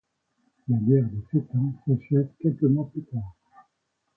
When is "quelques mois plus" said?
2.39-3.03